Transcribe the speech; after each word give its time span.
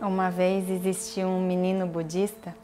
Uma 0.00 0.30
vez 0.30 0.70
existia 0.70 1.26
um 1.26 1.44
menino 1.44 1.84
budista 1.84 2.54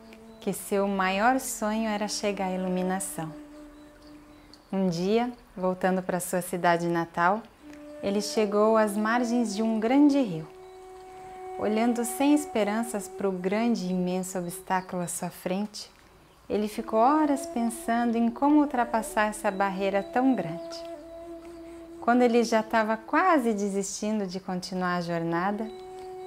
que 0.41 0.53
seu 0.53 0.87
maior 0.87 1.41
sonho 1.41 1.89
era 1.89 2.07
chegar 2.07 2.47
à 2.47 2.53
iluminação. 2.53 3.33
Um 4.73 4.89
dia, 4.89 5.33
voltando 5.57 6.01
para 6.01 6.21
sua 6.21 6.41
cidade 6.41 6.87
natal, 6.87 7.43
ele 8.05 8.21
chegou 8.21 8.77
às 8.77 8.97
margens 8.97 9.53
de 9.53 9.65
um 9.65 9.81
grande 9.81 10.21
rio. 10.21 10.47
Olhando 11.59 12.05
sem 12.05 12.35
esperanças 12.35 13.09
para 13.09 13.29
o 13.29 13.33
grande 13.33 13.87
e 13.87 13.91
imenso 13.91 14.39
obstáculo 14.39 15.03
à 15.03 15.09
sua 15.09 15.31
frente, 15.31 15.91
ele 16.49 16.69
ficou 16.69 17.01
horas 17.01 17.47
pensando 17.47 18.17
em 18.17 18.31
como 18.31 18.61
ultrapassar 18.61 19.27
essa 19.27 19.51
barreira 19.51 20.05
tão 20.05 20.37
grande. 20.37 20.83
Quando 22.01 22.23
ele 22.23 22.45
já 22.45 22.61
estava 22.61 22.97
quase 22.97 23.53
desistindo 23.53 24.25
de 24.25 24.39
continuar 24.39 24.97
a 24.97 25.01
jornada, 25.01 25.69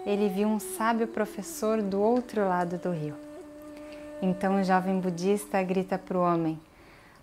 ele 0.07 0.29
viu 0.29 0.47
um 0.47 0.57
sábio 0.57 1.05
professor 1.05 1.81
do 1.81 2.01
outro 2.01 2.47
lado 2.47 2.77
do 2.77 2.91
rio. 2.91 3.13
Então 4.21 4.55
o 4.55 4.63
jovem 4.63 5.01
budista 5.01 5.61
grita 5.61 5.97
para 5.97 6.17
o 6.17 6.21
homem: 6.21 6.57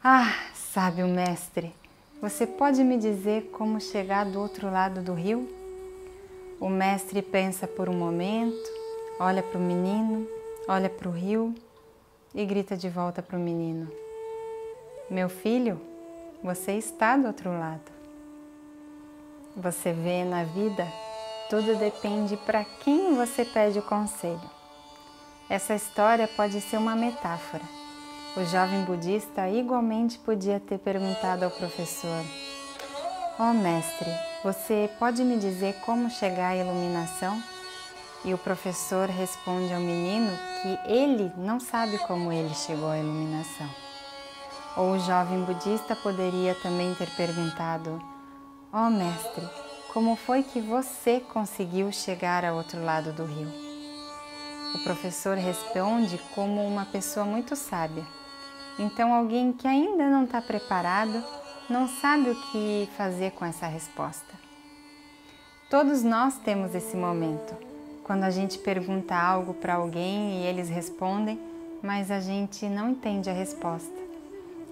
Ah, 0.03 0.35
sábio 0.53 1.09
mestre, 1.09 1.75
você 2.21 2.47
pode 2.47 2.85
me 2.85 2.99
dizer 2.99 3.49
como 3.53 3.81
chegar 3.81 4.27
do 4.27 4.39
outro 4.39 4.71
lado 4.71 5.01
do 5.01 5.15
rio? 5.15 5.49
O 6.61 6.69
mestre 6.69 7.23
pensa 7.23 7.67
por 7.67 7.89
um 7.89 7.95
momento, 7.95 8.71
olha 9.19 9.43
para 9.43 9.59
o 9.59 9.63
menino, 9.63 10.29
olha 10.69 10.91
para 10.91 11.09
o 11.09 11.13
rio 11.13 11.55
e 12.35 12.45
grita 12.45 12.77
de 12.77 12.91
volta 12.91 13.23
para 13.23 13.39
o 13.39 13.41
menino: 13.41 13.91
Meu 15.09 15.31
filho, 15.31 15.81
você 16.43 16.73
está 16.73 17.17
do 17.17 17.29
outro 17.29 17.49
lado. 17.49 17.95
Você 19.57 19.91
vê 19.91 20.23
na 20.23 20.45
vida, 20.45 20.87
tudo 21.49 21.77
depende 21.77 22.37
para 22.39 22.65
quem 22.65 23.15
você 23.15 23.45
pede 23.45 23.79
o 23.79 23.83
conselho. 23.83 24.51
Essa 25.49 25.75
história 25.75 26.27
pode 26.27 26.61
ser 26.61 26.79
uma 26.79 26.97
metáfora. 26.97 27.63
O 28.37 28.45
jovem 28.47 28.83
budista 28.85 29.49
igualmente 29.49 30.19
podia 30.19 30.59
ter 30.59 30.79
perguntado 30.79 31.45
ao 31.45 31.51
professor: 31.51 32.25
Ó 33.39 33.51
oh, 33.51 33.55
mestre, 33.55 34.11
você 34.43 34.91
pode 34.99 35.23
me 35.23 35.37
dizer 35.37 35.75
como 35.85 36.11
chegar 36.11 36.49
à 36.49 36.57
iluminação? 36.57 37.41
E 38.25 38.33
o 38.33 38.39
professor 38.39 39.09
responde 39.09 39.73
ao 39.73 39.81
menino 39.81 40.33
que 40.63 40.91
ele 40.91 41.31
não 41.37 41.61
sabe 41.61 41.99
como 42.07 42.33
ele 42.33 42.55
chegou 42.55 42.89
à 42.89 42.99
iluminação. 42.99 43.69
Ou 44.77 44.93
o 44.93 44.99
jovem 44.99 45.45
budista 45.45 45.95
poderia 45.95 46.55
também 46.57 46.95
ter 46.95 47.11
perguntado: 47.11 48.03
Ó 48.73 48.87
oh, 48.87 48.91
mestre, 48.91 49.47
como 49.95 50.17
foi 50.17 50.43
que 50.43 50.61
você 50.61 51.21
conseguiu 51.21 51.93
chegar 51.93 52.45
ao 52.45 52.57
outro 52.57 52.85
lado 52.85 53.13
do 53.13 53.25
rio? 53.25 53.49
O 54.75 54.83
professor 54.83 55.37
responde 55.37 56.19
como 56.35 56.67
uma 56.67 56.85
pessoa 56.85 57.25
muito 57.25 57.55
sábia. 57.55 58.05
Então, 58.77 59.15
alguém 59.15 59.53
que 59.53 59.69
ainda 59.69 60.11
não 60.11 60.25
está 60.25 60.43
preparado 60.43 61.23
não 61.71 61.87
sabe 61.87 62.31
o 62.31 62.35
que 62.51 62.89
fazer 62.97 63.31
com 63.35 63.45
essa 63.45 63.69
resposta. 63.69 64.35
Todos 65.71 66.03
nós 66.03 66.39
temos 66.39 66.75
esse 66.75 66.97
momento 66.97 67.55
quando 68.03 68.25
a 68.25 68.31
gente 68.31 68.59
pergunta 68.59 69.15
algo 69.15 69.55
para 69.55 69.75
alguém 69.75 70.43
e 70.43 70.47
eles 70.47 70.69
respondem, 70.69 71.39
mas 71.81 72.11
a 72.11 72.19
gente 72.19 72.67
não 72.67 72.91
entende 72.91 73.31
a 73.31 73.33
resposta. 73.33 74.03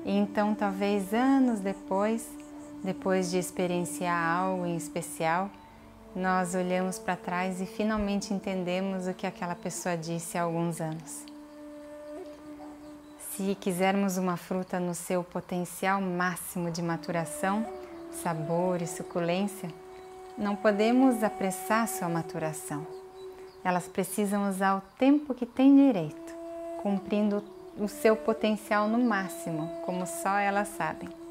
E 0.05 0.17
então, 0.17 0.53
talvez 0.53 1.15
anos 1.15 1.61
depois, 1.61 2.29
depois 2.83 3.31
de 3.31 3.39
experienciar 3.39 4.17
algo 4.17 4.67
em 4.67 4.77
especial, 4.77 5.51
nós 6.15 6.55
olhamos 6.55 6.99
para 6.99 7.17
trás 7.17 7.61
e 7.61 7.67
finalmente 7.67 8.35
entendemos 8.35 9.07
o 9.07 9.15
que 9.15 9.27
aquela 9.27 9.55
pessoa 9.55 9.97
disse 9.97 10.37
há 10.37 10.43
alguns 10.43 10.81
anos. 10.81 11.25
Se 13.31 13.55
quisermos 13.55 14.19
uma 14.19 14.37
fruta 14.37 14.79
no 14.79 14.95
seu 14.95 15.25
potencial 15.25 16.01
máximo 16.01 16.71
de 16.71 16.83
maturação, 16.83 17.67
sabor 18.23 18.83
e 18.83 18.87
suculência, 18.87 19.71
não 20.37 20.55
podemos 20.55 21.23
apressar 21.23 21.89
sua 21.89 22.09
maturação 22.09 22.87
elas 23.65 23.87
precisam 23.87 24.49
usar 24.49 24.77
o 24.77 24.83
tempo 24.99 25.35
que 25.35 25.47
têm 25.47 25.87
direito, 25.87 26.35
cumprindo 26.83 27.43
o 27.79 27.89
seu 27.89 28.17
potencial 28.17 28.89
no 28.89 28.99
máximo, 28.99 29.69
como 29.85 30.07
só 30.07 30.37
elas 30.37 30.69
sabem. 30.69 31.22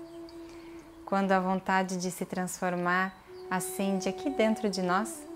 Quando 1.12 1.34
a 1.34 1.42
vontade 1.42 1.98
de 1.98 2.10
se 2.10 2.24
transformar 2.24 3.14
acende 3.50 4.08
aqui 4.08 4.30
dentro 4.30 4.70
de 4.70 4.82
nós, 4.82 5.28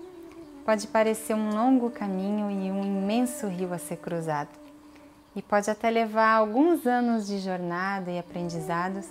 pode 0.64 0.86
parecer 0.86 1.34
um 1.34 1.50
longo 1.50 1.90
caminho 1.90 2.50
e 2.50 2.72
um 2.72 2.82
imenso 2.82 3.46
rio 3.46 3.74
a 3.74 3.78
ser 3.78 3.98
cruzado. 3.98 4.48
E 5.34 5.42
pode 5.42 5.70
até 5.70 5.90
levar 5.90 6.32
alguns 6.32 6.86
anos 6.86 7.26
de 7.26 7.38
jornada 7.40 8.10
e 8.10 8.18
aprendizados 8.18 9.04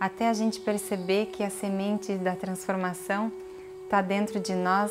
até 0.00 0.30
a 0.30 0.32
gente 0.32 0.58
perceber 0.58 1.26
que 1.26 1.44
a 1.44 1.50
semente 1.50 2.14
da 2.14 2.34
transformação 2.34 3.30
está 3.84 4.00
dentro 4.00 4.40
de 4.40 4.54
nós 4.54 4.90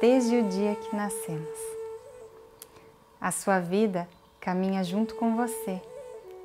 desde 0.00 0.36
o 0.36 0.48
dia 0.48 0.76
que 0.76 0.94
nascemos. 0.94 1.58
A 3.20 3.32
sua 3.32 3.58
vida 3.58 4.08
caminha 4.40 4.84
junto 4.84 5.16
com 5.16 5.34
você, 5.34 5.82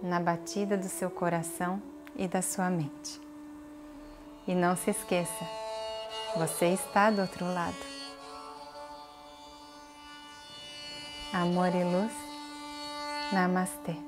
na 0.02 0.20
batida 0.20 0.76
do 0.76 0.90
seu 0.90 1.12
coração 1.12 1.80
e 2.16 2.28
da 2.28 2.42
sua 2.42 2.68
mente. 2.68 3.27
E 4.48 4.56
não 4.56 4.78
se 4.78 4.92
esqueça, 4.92 5.46
você 6.38 6.68
está 6.68 7.12
do 7.12 7.22
outro 7.22 7.46
lado. 7.46 7.76
Amor 11.34 11.76
e 11.76 11.84
luz, 11.84 12.14
Namastê. 13.34 14.07